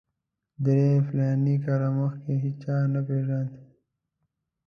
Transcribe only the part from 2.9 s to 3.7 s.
نه پېژاند.